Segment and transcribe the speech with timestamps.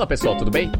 [0.00, 0.72] Fala pessoal, tudo bem?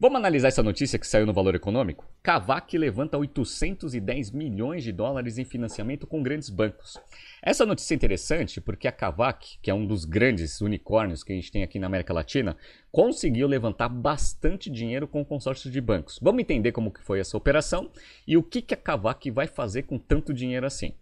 [0.00, 2.06] Vamos analisar essa notícia que saiu no Valor Econômico?
[2.22, 6.98] Cavac levanta 810 milhões de dólares em financiamento com grandes bancos.
[7.42, 11.36] Essa notícia é interessante porque a Cavac, que é um dos grandes unicórnios que a
[11.36, 12.56] gente tem aqui na América Latina,
[12.90, 16.18] conseguiu levantar bastante dinheiro com o consórcio de bancos.
[16.22, 17.90] Vamos entender como que foi essa operação
[18.26, 20.94] e o que, que a Cavac vai fazer com tanto dinheiro assim.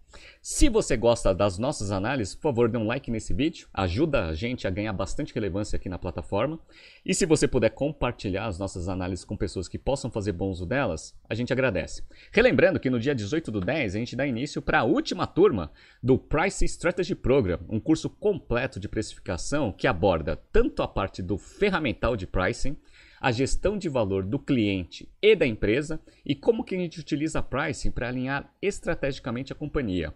[0.43, 4.35] Se você gosta das nossas análises, por favor, dê um like nesse vídeo, ajuda a
[4.35, 6.59] gente a ganhar bastante relevância aqui na plataforma.
[7.05, 10.65] E se você puder compartilhar as nossas análises com pessoas que possam fazer bom uso
[10.65, 12.03] delas, a gente agradece.
[12.33, 15.71] Relembrando que no dia 18 do 10 a gente dá início para a última turma
[16.03, 21.37] do Price Strategy Program, um curso completo de precificação que aborda tanto a parte do
[21.37, 22.77] ferramental de pricing,
[23.21, 27.43] a gestão de valor do cliente e da empresa e como que a gente utiliza
[27.43, 30.15] pricing para alinhar estrategicamente a companhia.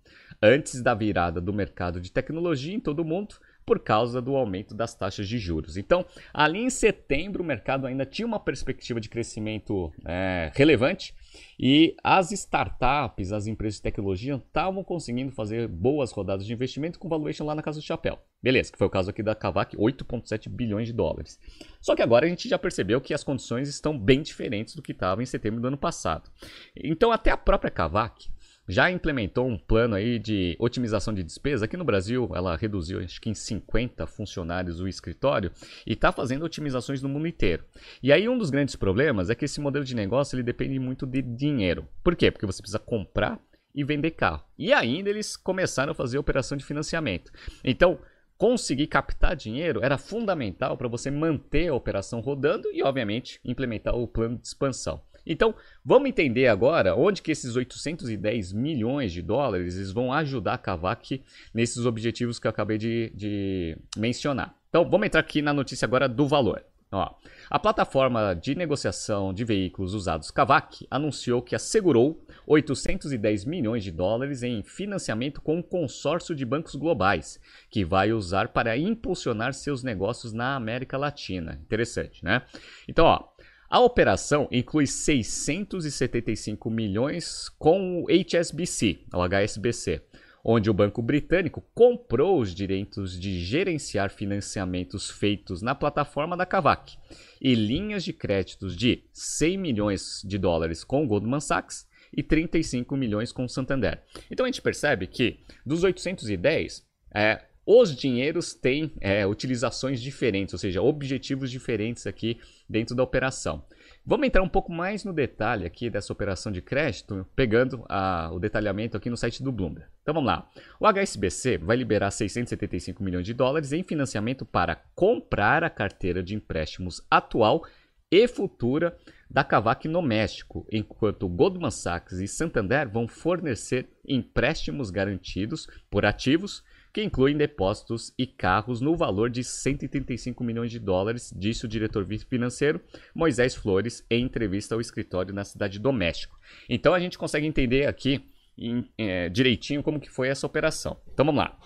[0.43, 4.75] antes da virada do mercado de tecnologia em todo o mundo por causa do aumento
[4.75, 5.77] das taxas de juros.
[5.77, 11.15] Então, ali em setembro, o mercado ainda tinha uma perspectiva de crescimento é, relevante
[11.59, 17.09] e as startups, as empresas de tecnologia, estavam conseguindo fazer boas rodadas de investimento com
[17.09, 18.19] valuation lá na casa do chapéu.
[18.43, 21.39] Beleza, que foi o caso aqui da Kavak, 8,7 bilhões de dólares.
[21.81, 24.93] Só que agora a gente já percebeu que as condições estão bem diferentes do que
[24.93, 26.31] estavam em setembro do ano passado.
[26.75, 28.29] Então, até a própria Kavak
[28.71, 31.65] já implementou um plano aí de otimização de despesa.
[31.65, 35.51] Aqui no Brasil, ela reduziu acho que em 50 funcionários o escritório
[35.85, 37.65] e está fazendo otimizações no mundo inteiro.
[38.01, 41.05] E aí um dos grandes problemas é que esse modelo de negócio ele depende muito
[41.05, 41.87] de dinheiro.
[42.03, 42.31] Por quê?
[42.31, 43.41] Porque você precisa comprar
[43.75, 44.45] e vender carro.
[44.57, 47.33] E ainda eles começaram a fazer operação de financiamento.
[47.65, 47.99] Então,
[48.37, 54.09] conseguir captar dinheiro era fundamental para você manter a operação rodando e, obviamente, implementar o
[54.09, 55.01] plano de expansão.
[55.27, 55.55] Então,
[55.85, 61.23] vamos entender agora onde que esses 810 milhões de dólares eles vão ajudar a Kavak
[61.53, 64.55] nesses objetivos que eu acabei de, de mencionar.
[64.69, 66.65] Então, vamos entrar aqui na notícia agora do valor.
[66.93, 67.09] Ó,
[67.49, 74.43] a plataforma de negociação de veículos usados Kavak anunciou que assegurou 810 milhões de dólares
[74.43, 80.33] em financiamento com um consórcio de bancos globais, que vai usar para impulsionar seus negócios
[80.33, 81.61] na América Latina.
[81.63, 82.43] Interessante, né?
[82.89, 83.23] Então, ó,
[83.71, 90.03] a operação inclui 675 milhões com o HSBC, o HSBC,
[90.45, 96.99] onde o banco britânico comprou os direitos de gerenciar financiamentos feitos na plataforma da Kavak
[97.41, 102.97] e linhas de créditos de 100 milhões de dólares com o Goldman Sachs e 35
[102.97, 104.03] milhões com o Santander.
[104.29, 110.59] Então a gente percebe que dos 810, é, os dinheiros têm é, utilizações diferentes, ou
[110.59, 113.65] seja, objetivos diferentes aqui dentro da operação.
[114.05, 118.39] Vamos entrar um pouco mais no detalhe aqui dessa operação de crédito, pegando a, o
[118.39, 119.89] detalhamento aqui no site do Bloomberg.
[120.03, 120.49] Então vamos lá.
[120.81, 126.35] O HSBC vai liberar 675 milhões de dólares em financiamento para comprar a carteira de
[126.35, 127.65] empréstimos atual
[128.11, 128.97] e futura
[129.31, 136.65] da Cavac no México, enquanto Goldman Sachs e Santander vão fornecer empréstimos garantidos por ativos
[136.93, 142.07] que incluem depósitos e carros no valor de 135 milhões de dólares, disse o diretor
[142.29, 142.81] financeiro
[143.15, 146.39] Moisés Flores em entrevista ao escritório na cidade do México.
[146.69, 148.25] Então a gente consegue entender aqui
[148.57, 151.01] em, é, direitinho como que foi essa operação.
[151.13, 151.57] Então vamos lá.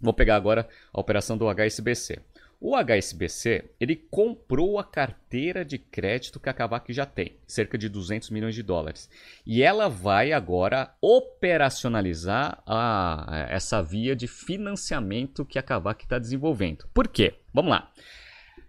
[0.00, 2.20] Vou pegar agora a operação do HSBC.
[2.62, 7.88] O HSBC, ele comprou a carteira de crédito que a Kavak já tem, cerca de
[7.88, 9.08] 200 milhões de dólares.
[9.46, 16.84] E ela vai agora operacionalizar a, essa via de financiamento que a Kavak está desenvolvendo.
[16.92, 17.32] Por quê?
[17.54, 17.90] Vamos lá.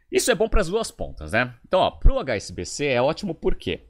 [0.10, 1.54] Isso é bom para as duas pontas, né?
[1.68, 3.88] Então, para o HSBC é ótimo por quê?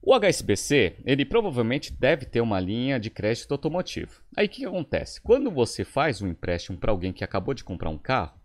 [0.00, 4.22] O HSBC, ele provavelmente deve ter uma linha de crédito automotivo.
[4.36, 5.20] Aí o que acontece?
[5.20, 8.39] Quando você faz um empréstimo para alguém que acabou de comprar um carro,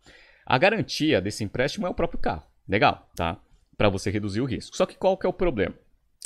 [0.46, 2.44] a garantia desse empréstimo é o próprio carro.
[2.68, 3.40] Legal, tá?
[3.78, 4.76] Para você reduzir o risco.
[4.78, 5.76] Só que qual que é o problema?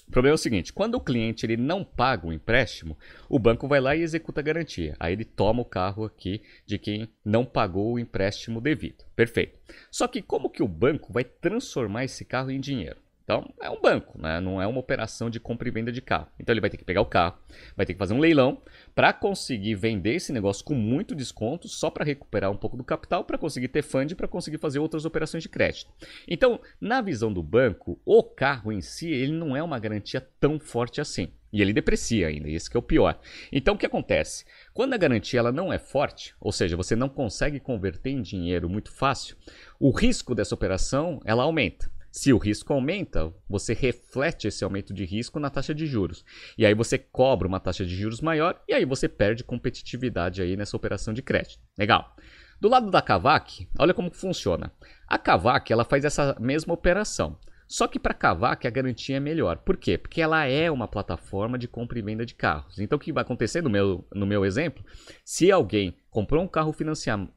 [0.07, 2.97] O problema é o seguinte: quando o cliente ele não paga o empréstimo,
[3.29, 4.95] o banco vai lá e executa a garantia.
[4.99, 9.05] Aí ele toma o carro aqui de quem não pagou o empréstimo devido.
[9.15, 9.57] Perfeito.
[9.91, 12.97] Só que como que o banco vai transformar esse carro em dinheiro?
[13.29, 14.39] Então, é um banco, né?
[14.39, 16.25] não é uma operação de compra e venda de carro.
[16.39, 17.37] Então, ele vai ter que pegar o carro,
[17.77, 18.59] vai ter que fazer um leilão
[18.95, 23.23] para conseguir vender esse negócio com muito desconto, só para recuperar um pouco do capital,
[23.23, 25.91] para conseguir ter fund, para conseguir fazer outras operações de crédito.
[26.27, 30.59] Então, na visão do banco, o carro em si ele não é uma garantia tão
[30.59, 31.31] forte assim.
[31.53, 33.19] E ele deprecia ainda, esse é o pior.
[33.51, 34.43] Então o que acontece?
[34.73, 38.67] Quando a garantia ela não é forte, ou seja, você não consegue converter em dinheiro
[38.67, 39.35] muito fácil,
[39.79, 41.89] o risco dessa operação ela aumenta.
[42.11, 46.25] Se o risco aumenta, você reflete esse aumento de risco na taxa de juros.
[46.57, 50.57] E aí você cobra uma taxa de juros maior e aí você perde competitividade aí
[50.57, 51.61] nessa operação de crédito.
[51.77, 52.15] Legal.
[52.59, 54.71] Do lado da Kavak, olha como funciona.
[55.07, 57.37] A Kavak ela faz essa mesma operação.
[57.69, 59.57] Só que para Kavak a garantia é melhor.
[59.57, 59.95] Por quê?
[59.95, 62.79] Porque ela é uma plataforma de compra e venda de carros.
[62.79, 64.83] Então o que vai acontecer no meu, no meu exemplo?
[65.23, 66.75] Se alguém comprou um carro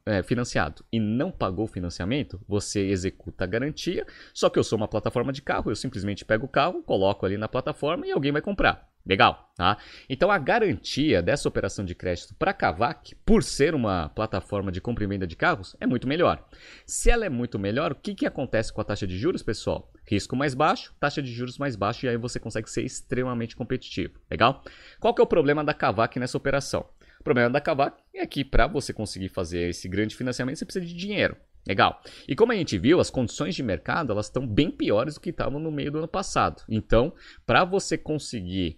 [0.07, 4.07] é, financiado e não pagou o financiamento, você executa a garantia.
[4.33, 7.37] Só que eu sou uma plataforma de carro, eu simplesmente pego o carro, coloco ali
[7.37, 8.91] na plataforma e alguém vai comprar.
[9.05, 9.77] Legal, tá?
[10.09, 14.79] Então a garantia dessa operação de crédito para a Kavak, por ser uma plataforma de
[14.79, 16.47] compra e venda de carros, é muito melhor.
[16.85, 19.91] Se ela é muito melhor, o que, que acontece com a taxa de juros, pessoal?
[20.05, 24.19] Risco mais baixo, taxa de juros mais baixa e aí você consegue ser extremamente competitivo.
[24.31, 24.63] Legal?
[25.01, 26.85] Qual que é o problema da Kavak nessa operação?
[27.19, 30.85] O problema da Kavak é que para você conseguir fazer esse grande financiamento, você precisa
[30.85, 31.35] de dinheiro.
[31.65, 32.01] Legal.
[32.27, 35.29] E como a gente viu, as condições de mercado elas estão bem piores do que
[35.29, 36.61] estavam no meio do ano passado.
[36.67, 37.13] Então,
[37.45, 38.77] para você conseguir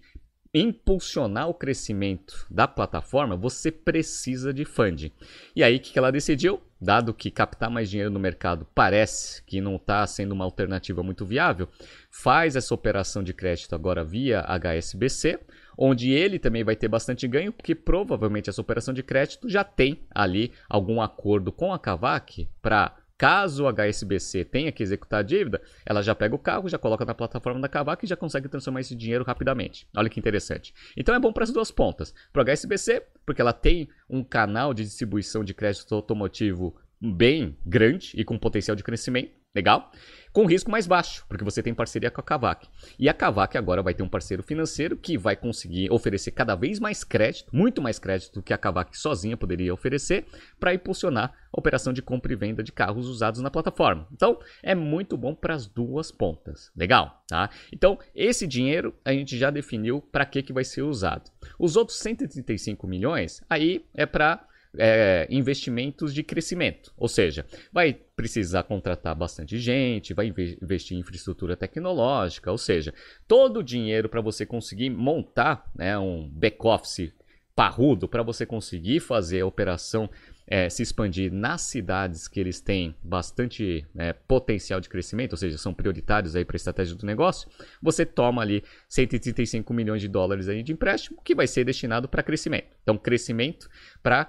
[0.60, 5.12] impulsionar o crescimento da plataforma, você precisa de funding.
[5.54, 6.60] E aí, o que ela decidiu?
[6.80, 11.24] Dado que captar mais dinheiro no mercado parece que não está sendo uma alternativa muito
[11.24, 11.68] viável,
[12.10, 15.40] faz essa operação de crédito agora via HSBC,
[15.76, 20.00] onde ele também vai ter bastante ganho, porque provavelmente essa operação de crédito já tem
[20.10, 25.62] ali algum acordo com a Kavak para Caso o HSBC tenha que executar a dívida,
[25.86, 28.80] ela já pega o carro, já coloca na plataforma da Kavak e já consegue transformar
[28.80, 29.88] esse dinheiro rapidamente.
[29.96, 30.74] Olha que interessante.
[30.94, 32.14] Então é bom para as duas pontas.
[32.30, 38.12] Para o HSBC, porque ela tem um canal de distribuição de crédito automotivo bem grande
[38.14, 39.90] e com potencial de crescimento, legal?
[40.36, 42.68] com risco mais baixo, porque você tem parceria com a Kavak.
[42.98, 46.78] E a Kavak agora vai ter um parceiro financeiro que vai conseguir oferecer cada vez
[46.78, 50.26] mais crédito, muito mais crédito do que a Kavak sozinha poderia oferecer,
[50.60, 54.06] para impulsionar a operação de compra e venda de carros usados na plataforma.
[54.12, 56.70] Então, é muito bom para as duas pontas.
[56.76, 57.48] Legal, tá?
[57.72, 61.30] Então, esse dinheiro a gente já definiu para que, que vai ser usado.
[61.58, 64.46] Os outros 135 milhões, aí é para
[64.78, 66.92] é, investimentos de crescimento.
[66.96, 70.32] Ou seja, vai precisar contratar bastante gente, vai
[70.62, 72.94] investir em infraestrutura tecnológica, ou seja,
[73.28, 77.12] todo o dinheiro para você conseguir montar né, um back-office
[77.56, 80.10] parrudo, para você conseguir fazer a operação
[80.46, 85.58] é, se expandir nas cidades que eles têm bastante é, potencial de crescimento, ou seja,
[85.58, 87.48] são prioritários aí para a estratégia do negócio,
[87.82, 92.22] você toma ali 135 milhões de dólares aí de empréstimo que vai ser destinado para
[92.22, 92.76] crescimento.
[92.82, 93.68] Então, crescimento
[94.02, 94.28] para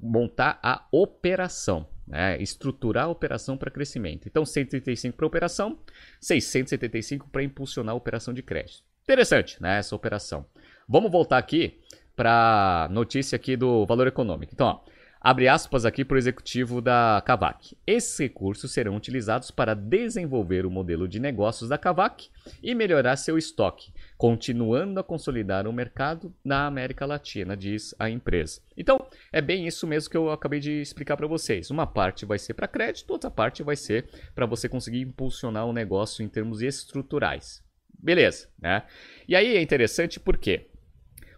[0.00, 2.40] montar a operação, né?
[2.40, 4.26] estruturar a operação para crescimento.
[4.26, 5.78] Então, 135 para operação,
[6.20, 8.84] 675 para impulsionar a operação de crédito.
[9.02, 9.78] Interessante, né?
[9.78, 10.46] Essa operação.
[10.88, 11.80] Vamos voltar aqui
[12.14, 14.52] para notícia aqui do valor econômico.
[14.54, 14.90] Então, ó,
[15.22, 17.76] Abre aspas aqui para o executivo da Kavak.
[17.86, 22.30] Esses recursos serão utilizados para desenvolver o modelo de negócios da Kavak
[22.62, 28.62] e melhorar seu estoque, continuando a consolidar o mercado na América Latina, diz a empresa.
[28.74, 31.70] Então, é bem isso mesmo que eu acabei de explicar para vocês.
[31.70, 35.72] Uma parte vai ser para crédito, outra parte vai ser para você conseguir impulsionar o
[35.74, 37.62] negócio em termos estruturais.
[37.92, 38.84] Beleza, né?
[39.28, 40.70] E aí é interessante porque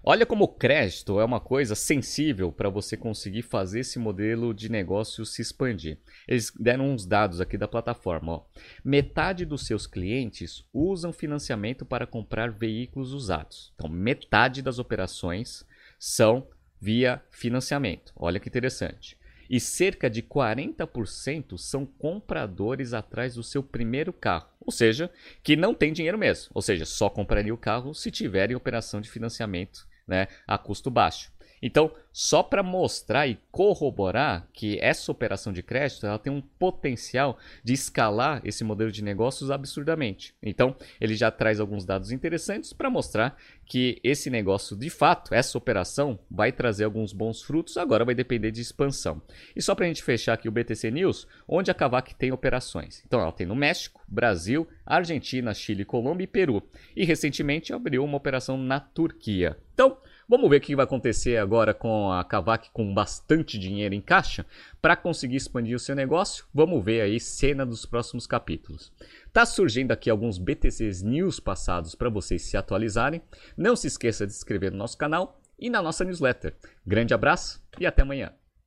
[0.05, 4.69] Olha como o crédito é uma coisa sensível para você conseguir fazer esse modelo de
[4.69, 5.97] negócio se expandir.
[6.27, 8.33] Eles deram uns dados aqui da plataforma.
[8.33, 8.45] Ó.
[8.85, 13.73] Metade dos seus clientes usam financiamento para comprar veículos usados.
[13.77, 15.65] Então, metade das operações
[16.01, 16.49] são
[16.81, 18.13] via financiamento.
[18.17, 19.17] Olha que interessante.
[19.49, 24.49] E cerca de 40% são compradores atrás do seu primeiro carro.
[24.61, 25.09] Ou seja,
[25.45, 26.51] que não tem dinheiro mesmo.
[26.55, 31.33] Ou seja, só compraria o carro se tiverem operação de financiamento né, a custo baixo.
[31.63, 37.39] Então, só para mostrar e corroborar que essa operação de crédito ela tem um potencial
[37.63, 40.35] de escalar esse modelo de negócios absurdamente.
[40.43, 45.57] Então, ele já traz alguns dados interessantes para mostrar que esse negócio, de fato, essa
[45.57, 49.23] operação vai trazer alguns bons frutos, agora vai depender de expansão.
[49.57, 53.03] E só para a gente fechar aqui o BTC News, onde a Kavak tem operações.
[53.07, 56.63] Então, ela tem no México, Brasil, Argentina, Chile, Colômbia e Peru.
[56.95, 59.57] E recentemente abriu uma operação na Turquia.
[59.73, 59.97] Então,
[60.33, 64.47] Vamos ver o que vai acontecer agora com a Kavak com bastante dinheiro em caixa
[64.81, 66.47] para conseguir expandir o seu negócio.
[66.55, 68.91] Vamos ver aí cena dos próximos capítulos.
[69.31, 73.21] Tá surgindo aqui alguns BTCs News passados para vocês se atualizarem.
[73.55, 76.55] Não se esqueça de se inscrever no nosso canal e na nossa newsletter.
[76.87, 78.33] Grande abraço e até amanhã.